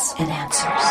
[0.00, 0.84] evidence and answers.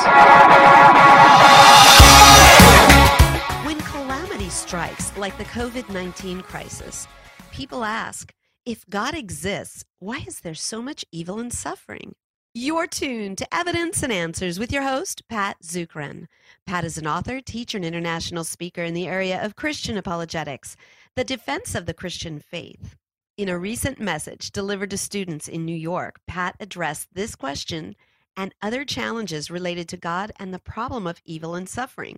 [3.65, 7.07] When calamity strikes, like the COVID 19 crisis,
[7.51, 8.33] people ask
[8.65, 12.15] if God exists, why is there so much evil and suffering?
[12.53, 16.25] You're tuned to Evidence and Answers with your host, Pat Zukeran.
[16.65, 20.75] Pat is an author, teacher, and international speaker in the area of Christian apologetics,
[21.15, 22.95] the defense of the Christian faith.
[23.37, 27.95] In a recent message delivered to students in New York, Pat addressed this question
[28.39, 32.17] and other challenges related to God and the problem of evil and suffering.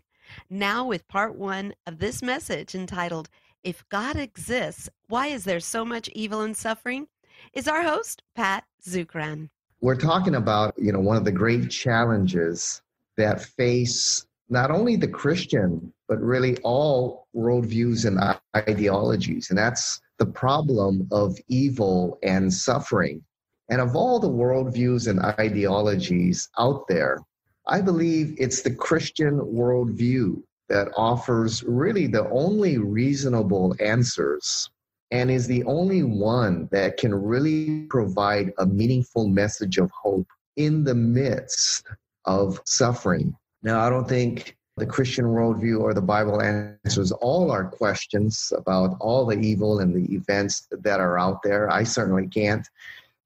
[0.49, 3.27] Now, with part one of this message entitled,
[3.63, 7.07] If God Exists, Why Is There So Much Evil and Suffering?
[7.53, 9.49] is our host, Pat Zukeran
[9.81, 12.81] we're talking about you know one of the great challenges
[13.17, 18.19] that face not only the christian but really all worldviews and
[18.55, 23.23] ideologies and that's the problem of evil and suffering
[23.71, 27.19] and of all the worldviews and ideologies out there
[27.67, 34.69] i believe it's the christian worldview that offers really the only reasonable answers
[35.11, 40.83] and is the only one that can really provide a meaningful message of hope in
[40.83, 41.85] the midst
[42.25, 43.35] of suffering.
[43.63, 48.95] Now, I don't think the Christian worldview or the Bible answers all our questions about
[48.99, 51.69] all the evil and the events that are out there.
[51.69, 52.65] I certainly can't.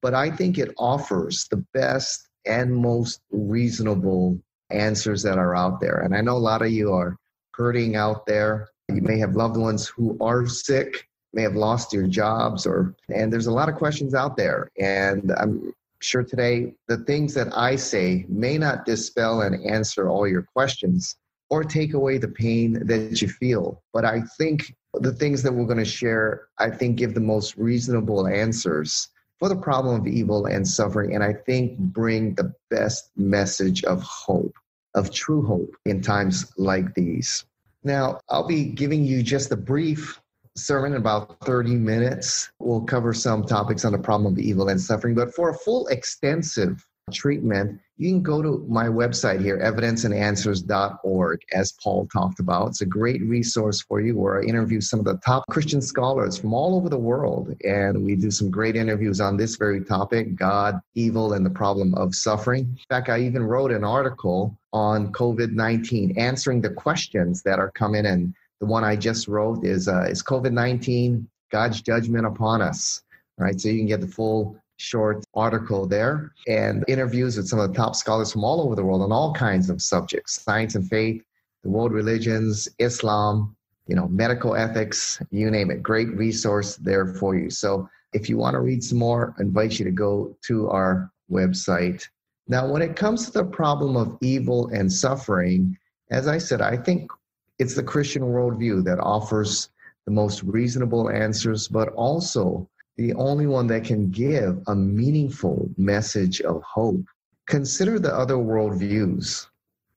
[0.05, 4.39] But I think it offers the best and most reasonable
[4.69, 6.01] answers that are out there.
[6.01, 7.17] And I know a lot of you are
[7.55, 8.69] hurting out there.
[8.87, 13.33] You may have loved ones who are sick may have lost your jobs or and
[13.33, 17.75] there's a lot of questions out there and i'm sure today the things that i
[17.75, 21.17] say may not dispel and answer all your questions
[21.49, 25.65] or take away the pain that you feel but i think the things that we're
[25.65, 30.45] going to share i think give the most reasonable answers for the problem of evil
[30.45, 34.53] and suffering and i think bring the best message of hope
[34.95, 37.45] of true hope in times like these
[37.83, 40.19] now i'll be giving you just a brief
[40.55, 42.49] sermon in about 30 minutes.
[42.59, 45.87] We'll cover some topics on the problem of evil and suffering, but for a full
[45.87, 52.69] extensive treatment, you can go to my website here, evidenceandanswers.org, as Paul talked about.
[52.69, 56.37] It's a great resource for you where I interview some of the top Christian scholars
[56.37, 57.55] from all over the world.
[57.63, 61.93] And we do some great interviews on this very topic God, evil, and the problem
[61.93, 62.63] of suffering.
[62.63, 67.71] In fact, I even wrote an article on COVID 19, answering the questions that are
[67.71, 72.61] coming in the one I just wrote is uh, is COVID nineteen God's judgment upon
[72.61, 73.01] us.
[73.37, 77.69] Right, so you can get the full short article there and interviews with some of
[77.69, 80.89] the top scholars from all over the world on all kinds of subjects science and
[80.89, 81.23] faith
[81.63, 83.55] the world religions islam
[83.87, 85.83] you know medical ethics you name it.
[85.83, 87.49] Great resource there for you.
[87.49, 91.11] So if you want to read some more I invite you to go to our
[91.31, 92.07] website.
[92.47, 95.77] Now when it comes to the problem of evil and suffering
[96.11, 97.09] as i said i think
[97.57, 99.69] it's the Christian worldview that offers
[100.05, 106.41] the most reasonable answers, but also the only one that can give a meaningful message
[106.41, 107.03] of hope.
[107.47, 109.47] Consider the other worldviews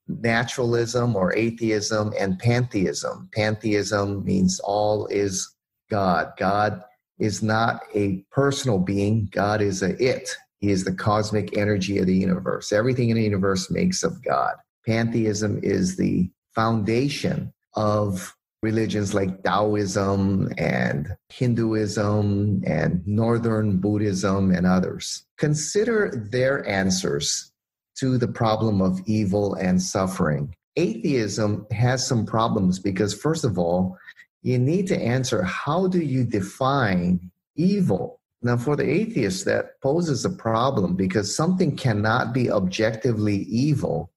[0.09, 3.29] naturalism or atheism and pantheism.
[3.33, 5.55] Pantheism means all is
[5.89, 6.31] God.
[6.37, 6.83] God
[7.19, 10.35] is not a personal being, God is a it.
[10.59, 12.71] He is the cosmic energy of the universe.
[12.71, 14.55] Everything in the universe makes of God.
[14.85, 25.25] Pantheism is the foundation of religions like Taoism and Hinduism and Northern Buddhism and others.
[25.37, 27.51] Consider their answers
[27.99, 30.53] to the problem of evil and suffering.
[30.75, 33.97] Atheism has some problems because, first of all,
[34.41, 38.19] you need to answer how do you define evil?
[38.41, 44.11] Now, for the atheist, that poses a problem because something cannot be objectively evil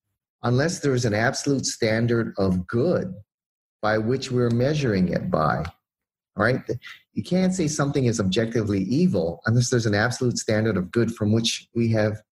[0.45, 3.13] unless there is an absolute standard of good
[3.83, 5.65] by which we're measuring it by.
[6.37, 6.63] All right?
[7.13, 11.33] You can't say something is objectively evil unless there's an absolute standard of good from
[11.33, 12.23] which we have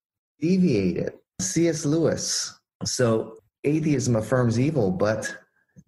[0.41, 1.13] deviated.
[1.41, 1.84] C.S.
[1.84, 2.59] Lewis.
[2.84, 5.36] So atheism affirms evil but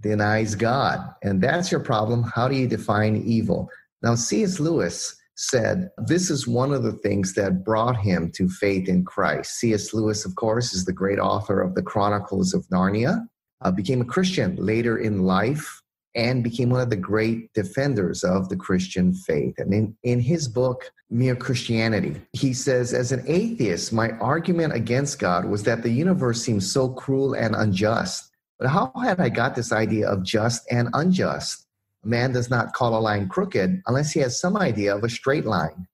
[0.03, 1.15] denies God.
[1.23, 2.23] And that's your problem.
[2.23, 3.71] How do you define evil?
[4.03, 4.61] Now, C.S.
[4.61, 9.59] Lewis said this is one of the things that brought him to faith in Christ.
[9.59, 9.95] C.S.
[9.95, 13.27] Lewis, of course, is the great author of the Chronicles of Narnia,
[13.65, 15.83] uh, became a Christian later in life,
[16.15, 19.55] and became one of the great defenders of the Christian faith.
[19.59, 25.19] And in, in his book, Mere Christianity, he says, As an atheist, my argument against
[25.19, 28.31] God was that the universe seems so cruel and unjust.
[28.59, 31.67] But how had I got this idea of just and unjust?
[32.05, 35.09] A man does not call a line crooked unless he has some idea of a
[35.09, 35.87] straight line.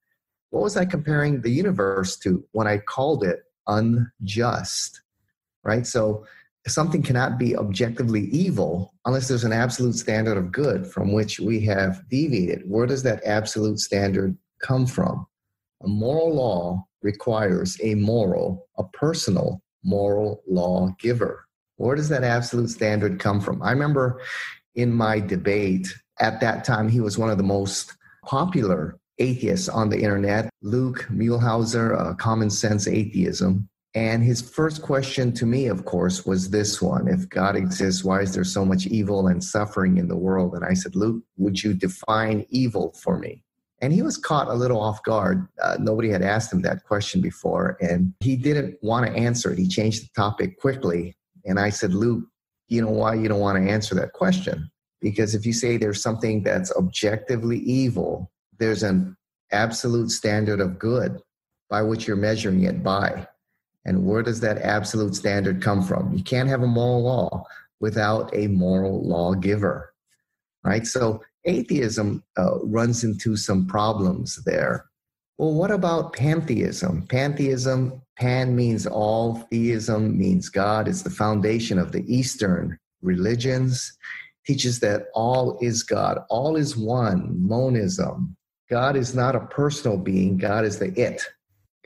[0.50, 5.03] What was I comparing the universe to when I called it unjust?
[5.69, 5.87] right?
[5.87, 6.25] So
[6.69, 11.61] something cannot be objectively evil unless there's an absolute standard of good from which we
[11.61, 12.62] have deviated.
[12.67, 15.26] Where does that absolute standard come from?
[15.82, 21.44] A moral law requires a moral, a personal moral law giver.
[21.76, 23.62] Where does that absolute standard come from?
[23.62, 24.20] I remember
[24.75, 25.88] in my debate
[26.20, 31.06] at that time, he was one of the most popular atheists on the internet, Luke
[31.11, 33.69] Muehlhauser, Common Sense Atheism.
[33.98, 38.20] And his first question to me, of course, was this one If God exists, why
[38.20, 40.54] is there so much evil and suffering in the world?
[40.54, 43.42] And I said, Luke, would you define evil for me?
[43.82, 45.48] And he was caught a little off guard.
[45.60, 49.58] Uh, nobody had asked him that question before, and he didn't want to answer it.
[49.58, 51.16] He changed the topic quickly.
[51.44, 52.22] And I said, Luke,
[52.68, 54.70] you know why you don't want to answer that question?
[55.00, 58.30] Because if you say there's something that's objectively evil,
[58.60, 59.16] there's an
[59.50, 61.20] absolute standard of good
[61.68, 63.26] by which you're measuring it by.
[63.88, 66.12] And where does that absolute standard come from?
[66.12, 67.44] You can't have a moral law
[67.81, 69.94] without a moral lawgiver,
[70.62, 70.87] right?
[70.87, 74.85] So atheism uh, runs into some problems there.
[75.38, 77.06] Well, what about pantheism?
[77.06, 80.87] Pantheism, pan means all, theism means God.
[80.87, 83.96] It's the foundation of the Eastern religions.
[84.46, 88.37] Teaches that all is God, all is one, monism.
[88.69, 91.25] God is not a personal being, God is the it.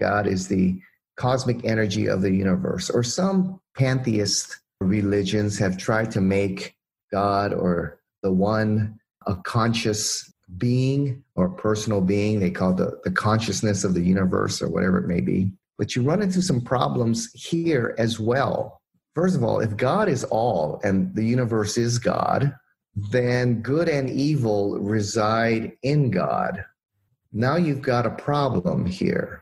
[0.00, 0.81] God is the
[1.22, 2.90] cosmic energy of the universe.
[2.90, 6.74] Or some pantheist religions have tried to make
[7.12, 8.98] God or the one
[9.28, 12.40] a conscious being or personal being.
[12.40, 15.52] They call the, the consciousness of the universe or whatever it may be.
[15.78, 18.80] But you run into some problems here as well.
[19.14, 22.52] First of all, if God is all and the universe is God,
[22.96, 26.64] then good and evil reside in God.
[27.32, 29.41] Now you've got a problem here.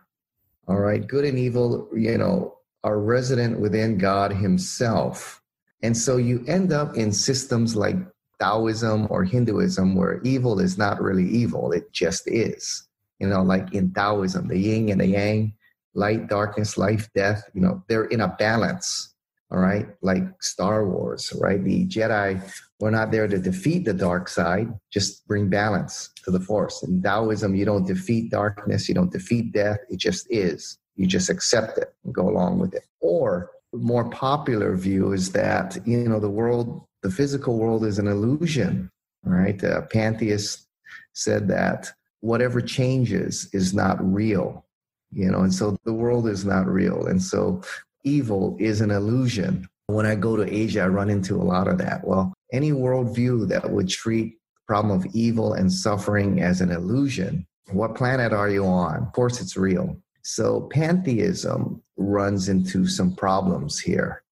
[0.71, 5.43] All right, good and evil, you know, are resident within God Himself.
[5.83, 7.97] And so you end up in systems like
[8.41, 12.87] Taoism or Hinduism where evil is not really evil, it just is.
[13.19, 15.55] You know, like in Taoism, the yin and the yang,
[15.95, 19.13] light, darkness, life, death, you know, they're in a balance.
[19.51, 21.65] All right, like Star Wars, right?
[21.65, 22.41] The Jedi
[22.81, 26.83] were not there to defeat the dark side, just bring balance to the force.
[26.83, 30.79] In Taoism, you don't defeat darkness, you don't defeat death, it just is.
[30.97, 32.85] You just accept it and go along with it.
[33.01, 38.09] Or more popular view is that, you know, the world, the physical world is an
[38.09, 38.91] illusion,
[39.25, 39.63] right?
[39.63, 40.67] A pantheist
[41.13, 41.91] said that
[42.21, 44.65] whatever changes is not real,
[45.13, 47.07] you know, and so the world is not real.
[47.07, 47.63] And so
[48.05, 49.69] evil is an illusion.
[49.93, 52.07] When I go to Asia, I run into a lot of that.
[52.07, 57.47] Well, any worldview that would treat the problem of evil and suffering as an illusion,
[57.71, 58.97] what planet are you on?
[59.03, 59.97] Of course, it's real.
[60.23, 64.23] So pantheism runs into some problems here.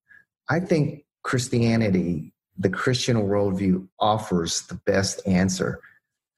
[0.49, 5.79] I think Christianity, the Christian worldview, offers the best answer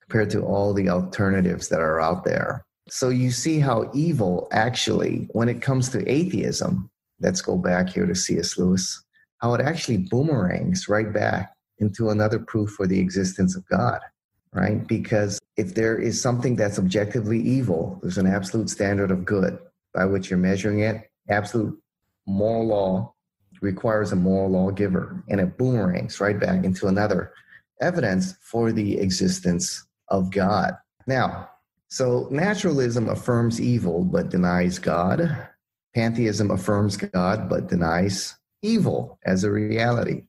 [0.02, 2.66] compared to all the alternatives that are out there.
[2.90, 6.90] So you see how evil actually, when it comes to atheism,
[7.22, 8.58] let's go back here to C.S.
[8.58, 9.01] Lewis,
[9.42, 14.00] how it actually boomerangs right back into another proof for the existence of God,
[14.54, 14.88] right?
[14.88, 19.58] Because if there is something that's objectively evil, there's an absolute standard of good
[19.94, 21.10] by which you're measuring it.
[21.30, 21.78] Absolute
[22.28, 23.14] moral law
[23.62, 27.34] requires a moral lawgiver, and it boomerangs right back into another
[27.82, 30.78] evidence for the existence of God.
[31.08, 31.50] Now,
[31.88, 35.48] so naturalism affirms evil but denies God.
[35.94, 40.24] Pantheism affirms God but denies evil as a reality.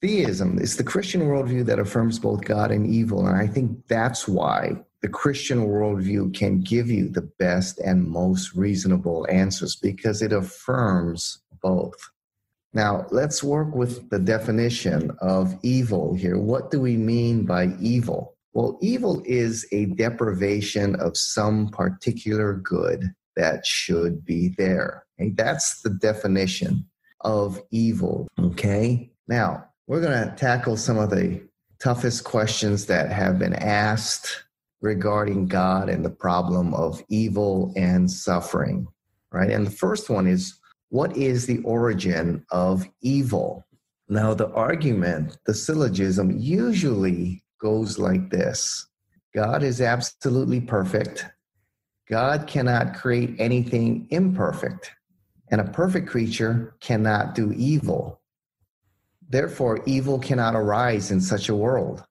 [0.00, 3.26] Theism is the Christian worldview that affirms both God and evil.
[3.26, 8.54] And I think that's why the Christian worldview can give you the best and most
[8.54, 11.94] reasonable answers because it affirms both.
[12.74, 16.38] Now, let's work with the definition of evil here.
[16.38, 18.36] What do we mean by evil?
[18.54, 25.04] Well, evil is a deprivation of some particular good that should be there.
[25.18, 26.86] And That's the definition
[27.24, 28.28] of evil.
[28.38, 29.10] Okay.
[29.28, 31.42] Now, we're going to tackle some of the
[31.80, 34.44] toughest questions that have been asked
[34.80, 38.86] regarding God and the problem of evil and suffering.
[39.32, 39.50] Right.
[39.50, 40.58] And the first one is
[40.90, 43.66] what is the origin of evil?
[44.08, 48.86] Now, the argument, the syllogism usually goes like this
[49.34, 51.24] God is absolutely perfect.
[52.10, 54.90] God cannot create anything imperfect,
[55.52, 58.20] and a perfect creature cannot do evil.
[59.28, 62.02] Therefore, evil cannot arise in such a world.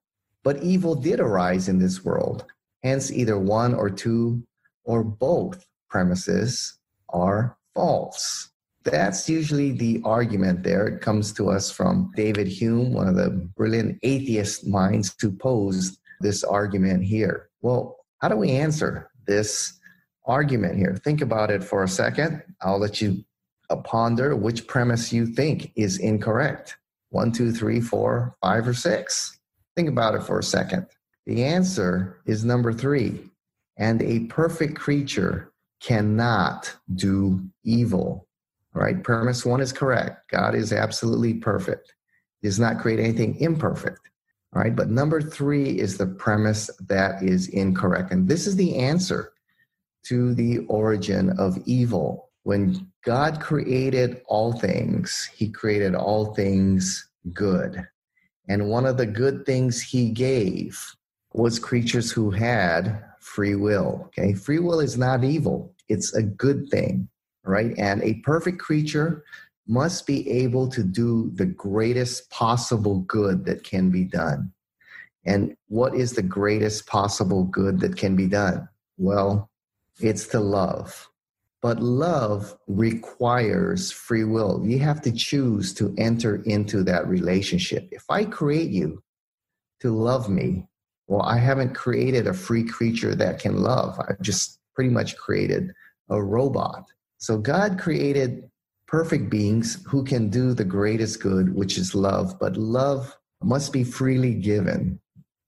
[0.44, 2.44] But evil did arise in this world.
[2.84, 4.44] Hence, either one or two
[4.84, 6.78] or both premises
[7.10, 8.48] are false.
[8.84, 10.88] that's usually the argument there.
[10.88, 16.00] It comes to us from David Hume, one of the brilliant atheist minds who posed
[16.20, 17.48] this argument here.
[17.60, 19.78] Well, how do we answer this
[20.26, 20.96] argument here?
[21.04, 22.42] Think about it for a second.
[22.60, 23.24] I'll let you
[23.76, 26.76] ponder which premise you think is incorrect.
[27.10, 29.38] One, two, three, four, five, or six.
[29.76, 30.86] Think about it for a second.
[31.26, 33.30] The answer is number three.
[33.76, 38.26] And a perfect creature cannot do evil.
[38.74, 39.02] Right?
[39.02, 40.30] Premise one is correct.
[40.30, 41.94] God is absolutely perfect.
[42.40, 44.00] He does not create anything imperfect.
[44.54, 44.74] All right.
[44.74, 48.12] But number three is the premise that is incorrect.
[48.12, 49.32] And this is the answer
[50.04, 52.30] to the origin of evil.
[52.44, 57.86] When God created all things, he created all things good.
[58.48, 60.78] And one of the good things he gave
[61.32, 64.04] was creatures who had free will.
[64.06, 64.34] Okay.
[64.34, 67.08] Free will is not evil, it's a good thing
[67.44, 67.74] right?
[67.78, 69.24] And a perfect creature
[69.66, 74.52] must be able to do the greatest possible good that can be done.
[75.24, 78.68] And what is the greatest possible good that can be done?
[78.98, 79.50] Well,
[80.00, 81.08] it's to love.
[81.62, 84.60] But love requires free will.
[84.64, 87.88] You have to choose to enter into that relationship.
[87.92, 89.02] If I create you
[89.80, 90.66] to love me,
[91.06, 93.98] well, I haven't created a free creature that can love.
[94.00, 95.72] I've just pretty much created
[96.10, 96.84] a robot.
[97.18, 98.50] So God created
[98.88, 103.84] perfect beings who can do the greatest good, which is love, but love must be
[103.84, 105.00] freely given.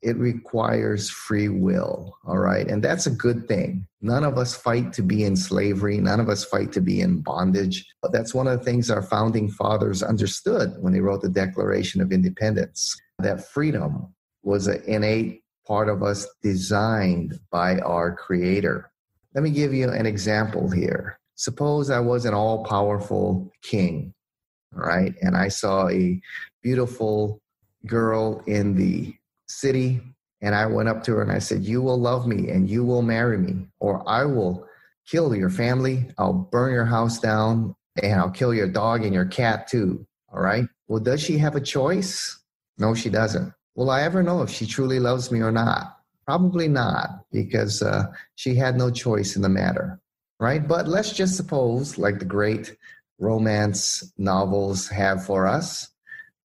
[0.04, 2.68] It requires free will, all right?
[2.68, 3.86] And that's a good thing.
[4.02, 7.22] None of us fight to be in slavery, none of us fight to be in
[7.22, 7.86] bondage.
[8.12, 12.12] That's one of the things our founding fathers understood when they wrote the Declaration of
[12.12, 18.90] Independence that freedom was an innate part of us designed by our Creator.
[19.34, 21.18] Let me give you an example here.
[21.36, 24.12] Suppose I was an all powerful king,
[24.70, 25.14] right?
[25.22, 26.20] And I saw a
[26.62, 27.40] beautiful
[27.86, 29.14] girl in the
[29.60, 30.00] city,
[30.40, 32.84] and I went up to her and I said, You will love me and you
[32.84, 34.66] will marry me, or I will
[35.06, 39.26] kill your family, I'll burn your house down, and I'll kill your dog and your
[39.26, 40.06] cat too.
[40.32, 40.66] All right.
[40.88, 42.40] Well, does she have a choice?
[42.78, 43.52] No, she doesn't.
[43.74, 45.98] Will I ever know if she truly loves me or not?
[46.26, 50.00] Probably not, because uh, she had no choice in the matter
[50.40, 50.66] right?
[50.66, 52.76] But let's just suppose, like the great
[53.18, 55.88] romance novels have for us,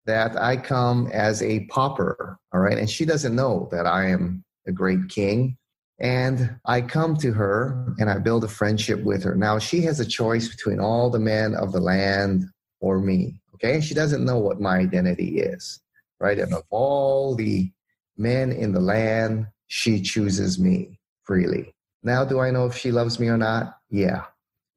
[0.07, 2.77] that I come as a pauper, all right?
[2.77, 5.57] And she doesn't know that I am a great king.
[5.99, 9.35] And I come to her and I build a friendship with her.
[9.35, 12.45] Now, she has a choice between all the men of the land
[12.79, 13.81] or me, okay?
[13.81, 15.79] She doesn't know what my identity is,
[16.19, 16.39] right?
[16.39, 17.71] And of all the
[18.17, 21.73] men in the land, she chooses me freely.
[22.03, 23.77] Now, do I know if she loves me or not?
[23.89, 24.23] Yeah.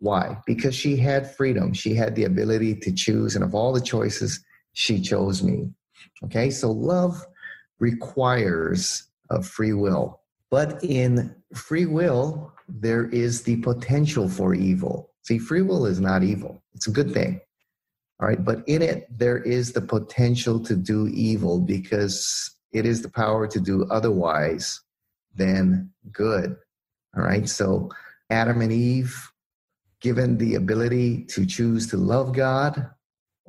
[0.00, 0.38] Why?
[0.46, 1.74] Because she had freedom.
[1.74, 3.36] She had the ability to choose.
[3.36, 4.42] And of all the choices,
[4.72, 5.70] she chose me.
[6.24, 6.50] Okay.
[6.50, 7.24] So love
[7.78, 10.20] requires a free will.
[10.50, 15.10] But in free will, there is the potential for evil.
[15.22, 17.40] See, free will is not evil, it's a good thing.
[18.20, 18.44] All right.
[18.44, 23.46] But in it, there is the potential to do evil because it is the power
[23.46, 24.80] to do otherwise
[25.34, 26.56] than good.
[27.16, 27.48] All right.
[27.48, 27.90] So
[28.28, 29.32] Adam and Eve,
[30.00, 32.90] given the ability to choose to love God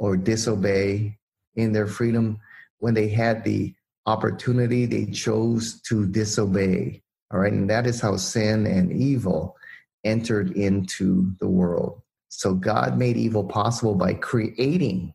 [0.02, 1.16] or disobey
[1.56, 2.40] in their freedom,
[2.80, 3.72] when they had the
[4.08, 7.04] opportunity, they chose to disobey.
[7.32, 7.54] All right.
[7.54, 9.56] And that is how sin and evil
[10.04, 12.02] entered into the world.
[12.30, 15.14] So God made evil possible by creating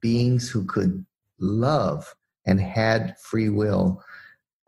[0.00, 1.04] beings who could
[1.40, 2.14] love
[2.46, 4.00] and had free will.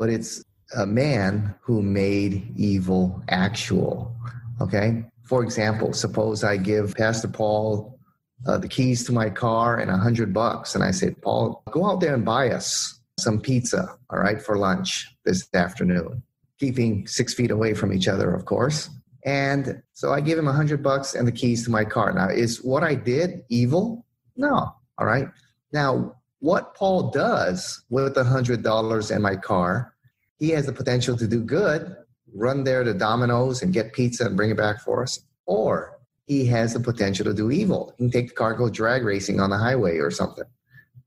[0.01, 0.43] But it's
[0.77, 4.17] a man who made evil actual.
[4.61, 5.05] Okay.
[5.23, 8.00] For example, suppose I give Pastor Paul
[8.47, 11.87] uh, the keys to my car and a hundred bucks, and I said, Paul, go
[11.87, 16.23] out there and buy us some pizza, all right, for lunch this afternoon,
[16.59, 18.89] keeping six feet away from each other, of course.
[19.27, 22.13] And so I give him a hundred bucks and the keys to my car.
[22.13, 24.07] Now, is what I did evil?
[24.37, 24.75] No.
[24.97, 25.29] All right.
[25.73, 29.93] Now, what Paul does with the hundred dollars and my car
[30.41, 31.95] he has the potential to do good,
[32.35, 36.47] run there to Domino's and get pizza and bring it back for us, or he
[36.47, 37.93] has the potential to do evil.
[37.99, 40.45] He can take the car, go drag racing on the highway or something.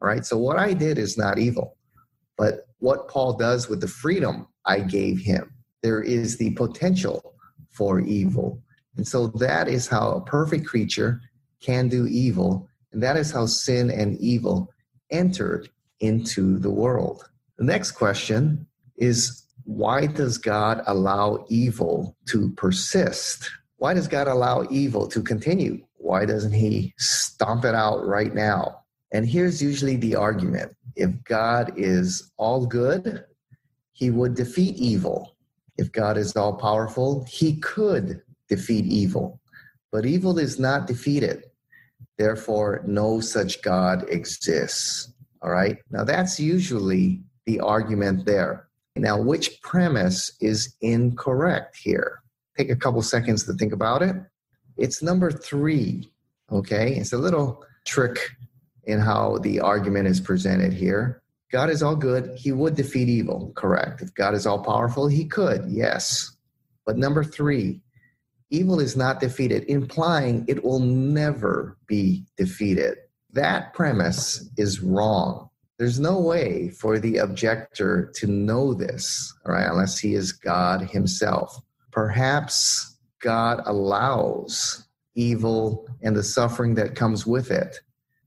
[0.02, 0.26] All right.
[0.26, 1.78] So what I did is not evil,
[2.38, 7.36] but what Paul does with the freedom I gave him, there is the potential
[7.72, 8.62] for evil.
[8.98, 11.22] And so that is how a perfect creature
[11.62, 12.68] can do evil.
[12.92, 14.70] And that is how sin and evil
[15.10, 15.70] entered
[16.02, 17.30] into the world.
[17.58, 18.68] The next question
[18.98, 23.50] is why does God allow evil to persist?
[23.84, 25.84] Why does God allow evil to continue?
[26.04, 28.84] why doesn't he stomp it out right now?
[29.12, 33.26] And here's usually the argument if God is all good,
[33.94, 35.36] he would defeat evil.
[35.78, 39.42] If God is all powerful, he could defeat evil.
[39.92, 41.44] But evil is not defeated.
[42.18, 45.14] Therefore, no such God exists.
[45.42, 45.78] All right.
[45.90, 48.70] Now, that's usually the argument there.
[48.96, 52.23] Now, which premise is incorrect here?
[52.58, 54.16] Take a couple seconds to think about it.
[54.78, 56.12] It's number three.
[56.52, 56.96] Okay.
[56.96, 58.18] It's a little trick
[58.86, 61.22] in how the argument is presented here.
[61.52, 62.36] God is all good.
[62.36, 63.52] He would defeat evil.
[63.56, 64.02] Correct.
[64.02, 65.66] If God is all powerful, he could.
[65.68, 66.36] Yes.
[66.86, 67.82] But number three,
[68.50, 72.98] evil is not defeated, implying it will never be defeated.
[73.32, 75.50] That premise is wrong.
[75.80, 80.82] There's no way for the objector to know this, all right, unless he is God
[80.82, 81.62] himself.
[81.94, 87.80] Perhaps God allows evil and the suffering that comes with it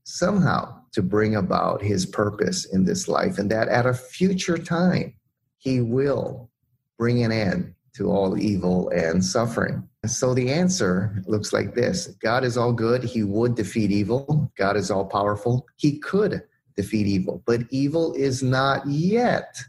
[0.03, 5.13] somehow to bring about his purpose in this life, and that at a future time,
[5.57, 6.49] he will
[6.97, 9.87] bring an end to all evil and suffering.
[10.05, 13.03] So the answer looks like this God is all good.
[13.03, 14.49] He would defeat evil.
[14.57, 15.67] God is all powerful.
[15.75, 16.41] He could
[16.77, 19.59] defeat evil, but evil is not yet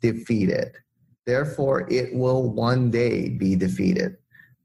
[0.00, 0.72] defeated.
[1.26, 4.16] Therefore, it will one day be defeated,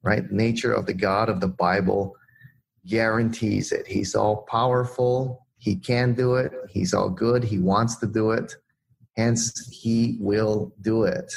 [0.04, 0.30] right?
[0.32, 2.16] Nature of the God of the Bible
[2.86, 3.88] guarantees it.
[3.88, 5.46] He's all powerful.
[5.58, 6.52] He can do it.
[6.70, 7.44] He's all good.
[7.44, 8.56] He wants to do it.
[9.16, 11.34] Hence, he will do it.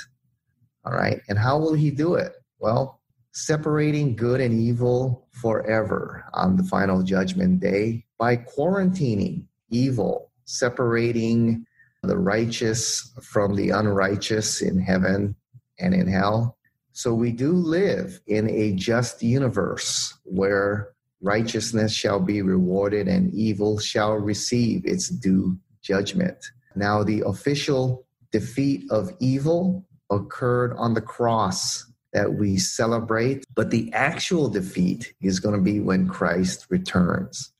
[0.84, 1.20] All right.
[1.28, 2.32] And how will he do it?
[2.58, 3.00] Well,
[3.32, 11.64] separating good and evil forever on the final judgment day by quarantining evil, separating
[12.02, 15.36] the righteous from the unrighteous in heaven
[15.78, 16.58] and in hell.
[16.92, 20.90] So we do live in a just universe where
[21.22, 26.44] righteousness shall be rewarded and evil shall receive its due judgment.
[26.74, 33.90] Now, the official defeat of evil occurred on the cross that we celebrate, but the
[33.92, 37.52] actual defeat is going to be when Christ returns.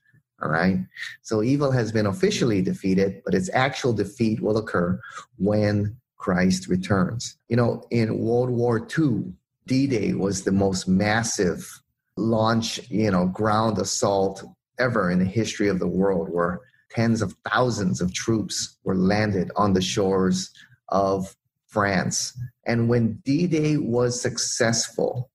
[0.43, 0.79] All right.
[1.21, 4.99] So evil has been officially defeated, but its actual defeat will occur
[5.37, 7.37] when Christ returns.
[7.47, 9.33] You know, in World War II,
[9.67, 11.81] D Day was the most massive
[12.17, 14.43] launch, you know, ground assault
[14.79, 16.59] ever in the history of the world, where
[16.91, 20.51] tens of thousands of troops were landed on the shores
[20.89, 21.35] of
[21.67, 22.37] France.
[22.65, 25.29] And when D Day was successful,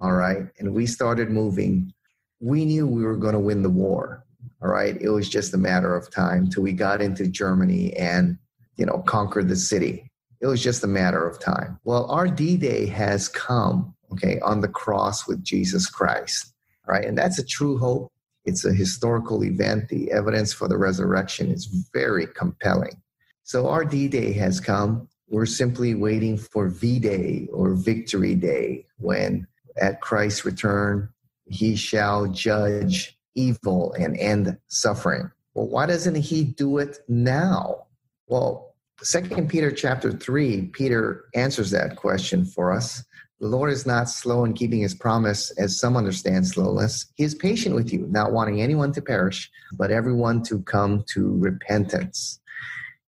[0.00, 1.94] all right, and we started moving,
[2.40, 4.24] we knew we were going to win the war.
[4.62, 4.96] All right.
[5.00, 8.38] It was just a matter of time till we got into Germany and,
[8.76, 10.10] you know, conquered the city.
[10.40, 11.78] It was just a matter of time.
[11.84, 16.52] Well, our D Day has come okay, on the cross with Jesus Christ,
[16.86, 17.04] right?
[17.04, 18.12] And that's a true hope.
[18.44, 19.88] It's a historical event.
[19.88, 23.00] The evidence for the resurrection is very compelling.
[23.44, 25.08] So our D Day has come.
[25.28, 29.46] We're simply waiting for V Day or Victory Day when
[29.80, 31.08] at Christ's return,
[31.46, 35.30] he shall judge evil and end suffering.
[35.54, 37.86] Well, why doesn't he do it now?
[38.26, 43.02] Well, Second Peter chapter 3, Peter answers that question for us.
[43.40, 47.06] The Lord is not slow in keeping his promise, as some understand slowness.
[47.16, 51.36] He is patient with you, not wanting anyone to perish, but everyone to come to
[51.38, 52.38] repentance.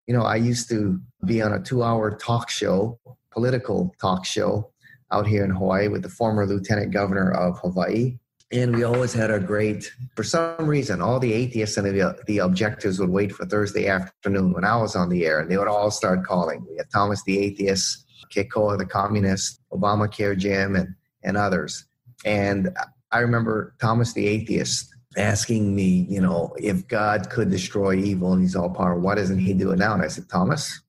[0.08, 2.98] You know, I used to be on a two hour talk show,
[3.30, 4.72] political talk show,
[5.12, 8.18] out here in Hawaii with the former lieutenant governor of Hawaii.
[8.52, 12.38] And we always had a great, for some reason, all the atheists and the, the
[12.38, 15.68] objectives would wait for Thursday afternoon when I was on the air, and they would
[15.68, 16.64] all start calling.
[16.68, 21.86] We had Thomas the atheist, Keikoa the communist, Obamacare Jim, and, and others.
[22.24, 22.70] And
[23.10, 28.42] I remember Thomas the atheist asking me, you know, if God could destroy evil and
[28.42, 29.94] he's all power, why doesn't he do it now?
[29.94, 30.80] And I said, Thomas,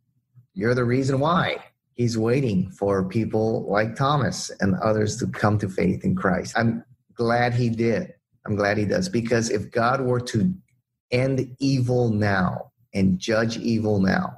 [0.53, 1.57] you're the reason why.
[1.93, 6.57] He's waiting for people like Thomas and others to come to faith in Christ.
[6.57, 6.83] I'm
[7.15, 8.13] glad he did.
[8.45, 9.09] I'm glad he does.
[9.09, 10.53] Because if God were to
[11.11, 14.35] end evil now and judge evil now,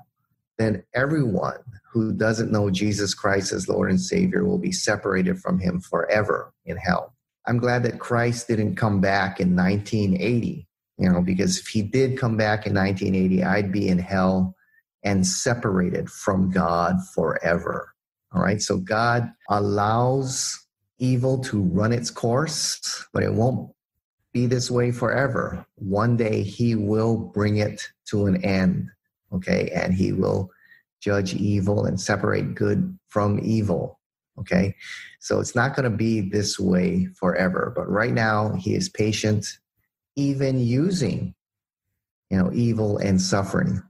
[0.58, 1.60] then everyone
[1.92, 6.54] who doesn't know Jesus Christ as Lord and Savior will be separated from him forever
[6.66, 7.14] in hell.
[7.48, 12.18] I'm glad that Christ didn't come back in 1980, you know, because if he did
[12.18, 14.56] come back in 1980, I'd be in hell
[15.04, 17.94] and separated from God forever.
[18.34, 18.62] All right.
[18.62, 20.67] So God allows
[21.00, 23.72] evil to run its course, but it won't
[24.34, 25.66] be this way forever.
[25.76, 28.90] One day he will bring it to an end.
[29.34, 29.70] Okay.
[29.74, 30.52] And he will
[31.00, 34.00] judge evil and separate good from evil.
[34.40, 34.76] Okay.
[35.20, 37.74] So it's not going to be this way forever.
[37.76, 39.46] But right now, he is patient
[40.16, 41.34] even using,
[42.30, 43.82] you know, evil and suffering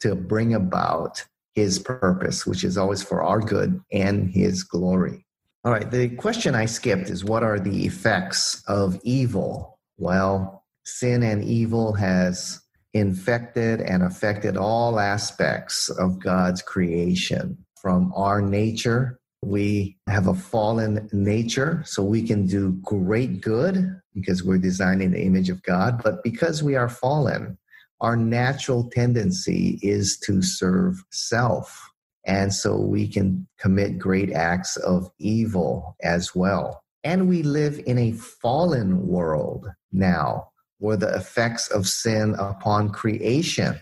[0.00, 5.24] to bring about his purpose, which is always for our good and his glory.
[5.64, 9.78] All right, the question I skipped is what are the effects of evil?
[9.96, 12.60] Well, sin and evil has
[12.94, 19.20] infected and affected all aspects of God's creation from our nature.
[19.44, 25.12] We have a fallen nature, so we can do great good because we're designed in
[25.12, 26.02] the image of God.
[26.02, 27.56] But because we are fallen,
[28.00, 31.91] our natural tendency is to serve self.
[32.24, 36.82] And so we can commit great acts of evil as well.
[37.04, 43.80] And we live in a fallen world now where the effects of sin upon creation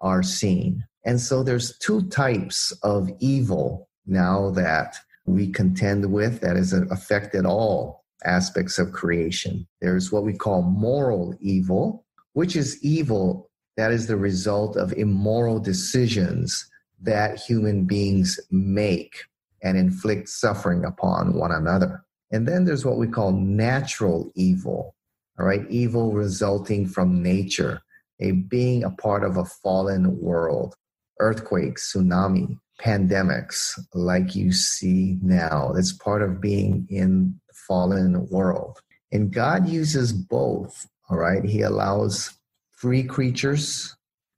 [0.00, 0.84] are seen.
[1.04, 7.46] And so there's two types of evil now that we contend with that has affected
[7.46, 9.66] all aspects of creation.
[9.80, 15.58] There's what we call moral evil, which is evil that is the result of immoral
[15.58, 16.68] decisions
[17.02, 19.24] that human beings make
[19.62, 22.04] and inflict suffering upon one another.
[22.30, 24.94] And then there's what we call natural evil,
[25.38, 27.82] all right, evil resulting from nature,
[28.20, 30.74] a being a part of a fallen world,
[31.18, 35.72] earthquakes, tsunami, pandemics, like you see now.
[35.76, 38.80] It's part of being in the fallen world.
[39.12, 41.44] And God uses both, all right?
[41.44, 42.32] He allows
[42.72, 43.96] free creatures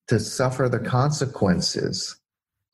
[0.08, 2.16] to suffer the consequences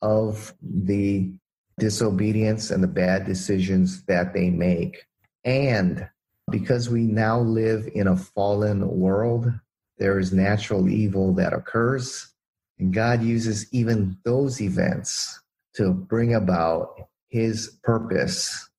[0.01, 1.31] of the
[1.79, 5.05] disobedience and the bad decisions that they make.
[5.43, 6.07] And
[6.51, 9.51] because we now live in a fallen world,
[9.97, 12.33] there is natural evil that occurs.
[12.79, 15.41] And God uses even those events
[15.75, 16.95] to bring about
[17.27, 18.69] his purpose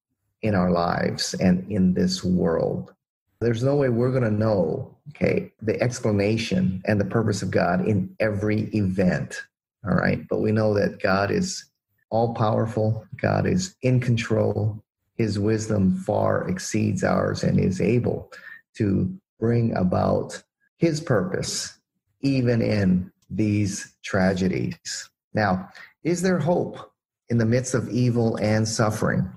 [0.43, 2.95] in our lives and in this world.
[3.41, 7.87] There's no way we're going to know, okay, the explanation and the purpose of God
[7.87, 9.43] in every event.
[9.85, 10.27] All right.
[10.29, 11.64] But we know that God is
[12.11, 14.83] all powerful, God is in control,
[15.16, 18.33] his wisdom far exceeds ours and is able
[18.77, 20.43] to bring about
[20.79, 21.79] his purpose
[22.23, 25.09] even in these tragedies.
[25.35, 25.69] Now,
[26.03, 26.93] is there hope
[27.29, 29.31] in the midst of evil and suffering?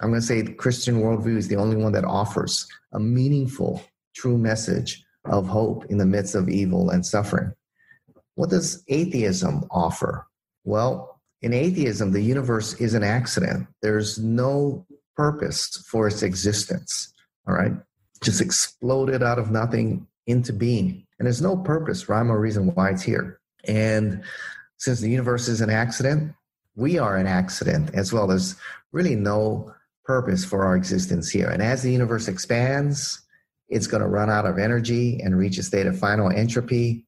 [0.00, 3.82] I'm going to say the Christian worldview is the only one that offers a meaningful,
[4.14, 7.52] true message of hope in the midst of evil and suffering.
[8.40, 10.26] What does atheism offer?
[10.64, 13.66] Well, in atheism, the universe is an accident.
[13.82, 17.12] There's no purpose for its existence.
[17.46, 17.74] All right.
[18.24, 21.06] Just exploded out of nothing into being.
[21.18, 23.38] And there's no purpose, rhyme or reason why it's here.
[23.64, 24.22] And
[24.78, 26.32] since the universe is an accident,
[26.74, 28.26] we are an accident as well.
[28.26, 28.56] There's
[28.90, 29.74] really no
[30.06, 31.50] purpose for our existence here.
[31.50, 33.20] And as the universe expands,
[33.68, 37.04] it's going to run out of energy and reach a state of final entropy,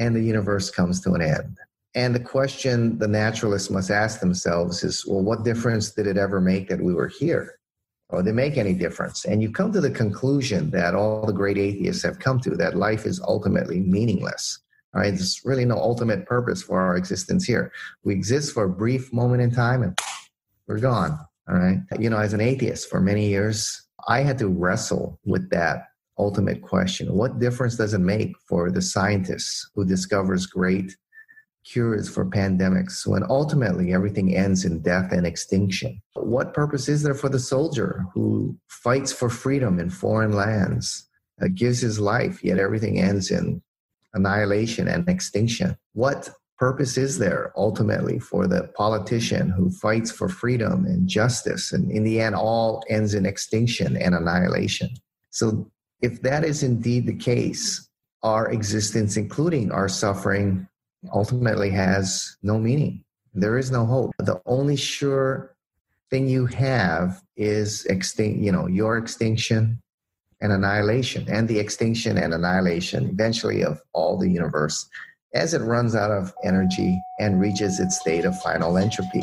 [0.00, 1.58] and the universe comes to an end.
[1.94, 6.40] And the question the naturalists must ask themselves is well, what difference did it ever
[6.40, 7.58] make that we were here?
[8.08, 9.24] Or did it make any difference?
[9.24, 12.76] And you come to the conclusion that all the great atheists have come to that
[12.76, 14.58] life is ultimately meaningless.
[14.94, 17.70] All right, there's really no ultimate purpose for our existence here.
[18.02, 19.96] We exist for a brief moment in time and
[20.66, 21.18] we're gone.
[21.48, 21.78] All right.
[21.98, 25.89] You know, as an atheist for many years, I had to wrestle with that
[26.20, 27.14] ultimate question.
[27.14, 30.96] What difference does it make for the scientist who discovers great
[31.64, 36.00] cures for pandemics when ultimately everything ends in death and extinction?
[36.14, 41.08] What purpose is there for the soldier who fights for freedom in foreign lands,
[41.42, 43.62] uh, gives his life, yet everything ends in
[44.14, 45.76] annihilation and extinction?
[45.92, 51.72] What purpose is there ultimately for the politician who fights for freedom and justice?
[51.72, 54.90] And in the end, all ends in extinction and annihilation.
[55.30, 55.70] So,
[56.02, 57.88] if that is indeed the case,
[58.22, 60.66] our existence, including our suffering,
[61.12, 63.04] ultimately has no meaning.
[63.34, 64.12] There is no hope.
[64.18, 65.54] The only sure
[66.10, 69.80] thing you have is extinct, you know, your extinction
[70.42, 74.88] and annihilation, and the extinction and annihilation eventually of all the universe
[75.34, 79.22] as it runs out of energy and reaches its state of final entropy.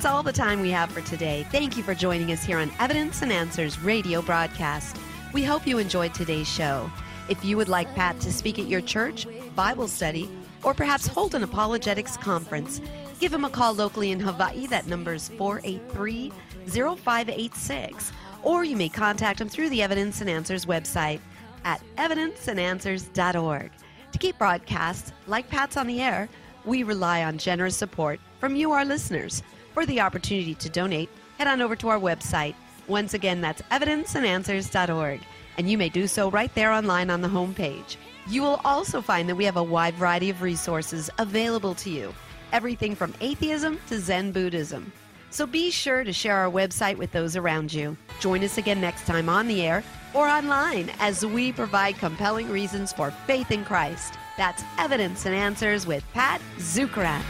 [0.00, 1.46] That's all the time we have for today.
[1.52, 4.96] Thank you for joining us here on Evidence and Answers radio broadcast.
[5.34, 6.90] We hope you enjoyed today's show.
[7.28, 10.30] If you would like Pat to speak at your church, Bible study,
[10.62, 12.80] or perhaps hold an apologetics conference,
[13.18, 14.66] give him a call locally in Hawaii.
[14.68, 16.32] That number is 483
[16.66, 18.12] 0586.
[18.42, 21.20] Or you may contact him through the Evidence and Answers website
[21.66, 23.70] at evidenceandanswers.org.
[24.12, 26.30] To keep broadcasts like Pat's on the air,
[26.64, 29.42] we rely on generous support from you, our listeners.
[29.74, 32.54] For the opportunity to donate, head on over to our website.
[32.88, 35.20] Once again, that's evidenceandanswers.org,
[35.58, 37.96] and you may do so right there online on the homepage.
[38.26, 42.12] You will also find that we have a wide variety of resources available to you,
[42.52, 44.92] everything from atheism to Zen Buddhism.
[45.30, 47.96] So be sure to share our website with those around you.
[48.18, 52.92] Join us again next time on the air or online as we provide compelling reasons
[52.92, 54.14] for faith in Christ.
[54.36, 57.22] That's Evidence and Answers with Pat Zukeran.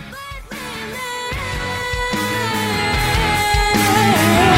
[3.91, 4.50] yeah.